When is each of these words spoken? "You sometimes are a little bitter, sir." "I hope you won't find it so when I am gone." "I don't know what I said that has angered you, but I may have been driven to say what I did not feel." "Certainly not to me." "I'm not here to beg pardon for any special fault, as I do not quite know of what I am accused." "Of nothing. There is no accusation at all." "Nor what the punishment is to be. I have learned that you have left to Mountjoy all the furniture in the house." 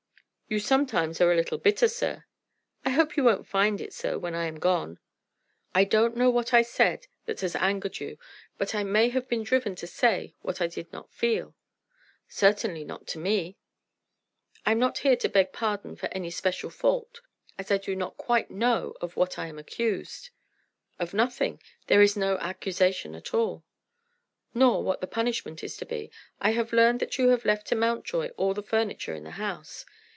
"You 0.53 0.59
sometimes 0.59 1.21
are 1.21 1.31
a 1.31 1.35
little 1.37 1.57
bitter, 1.57 1.87
sir." 1.87 2.25
"I 2.83 2.89
hope 2.89 3.15
you 3.15 3.23
won't 3.23 3.47
find 3.47 3.79
it 3.79 3.93
so 3.93 4.19
when 4.19 4.35
I 4.35 4.47
am 4.47 4.59
gone." 4.59 4.99
"I 5.73 5.85
don't 5.85 6.17
know 6.17 6.29
what 6.29 6.53
I 6.53 6.61
said 6.61 7.07
that 7.25 7.39
has 7.39 7.55
angered 7.55 8.01
you, 8.01 8.17
but 8.57 8.75
I 8.75 8.83
may 8.83 9.07
have 9.11 9.29
been 9.29 9.43
driven 9.43 9.75
to 9.75 9.87
say 9.87 10.35
what 10.41 10.59
I 10.59 10.67
did 10.67 10.91
not 10.91 11.09
feel." 11.13 11.55
"Certainly 12.27 12.83
not 12.83 13.07
to 13.07 13.17
me." 13.17 13.55
"I'm 14.65 14.77
not 14.77 14.97
here 14.97 15.15
to 15.15 15.29
beg 15.29 15.53
pardon 15.53 15.95
for 15.95 16.07
any 16.07 16.29
special 16.29 16.69
fault, 16.69 17.21
as 17.57 17.71
I 17.71 17.77
do 17.77 17.95
not 17.95 18.17
quite 18.17 18.51
know 18.51 18.93
of 18.99 19.15
what 19.15 19.39
I 19.39 19.47
am 19.47 19.57
accused." 19.57 20.31
"Of 20.99 21.13
nothing. 21.13 21.61
There 21.87 22.01
is 22.01 22.17
no 22.17 22.37
accusation 22.39 23.15
at 23.15 23.33
all." 23.33 23.63
"Nor 24.53 24.83
what 24.83 24.99
the 24.99 25.07
punishment 25.07 25.63
is 25.63 25.77
to 25.77 25.85
be. 25.85 26.11
I 26.41 26.49
have 26.51 26.73
learned 26.73 26.99
that 26.99 27.17
you 27.17 27.29
have 27.29 27.45
left 27.45 27.67
to 27.67 27.75
Mountjoy 27.75 28.31
all 28.31 28.53
the 28.53 28.61
furniture 28.61 29.15
in 29.15 29.23
the 29.23 29.39
house." 29.39 29.85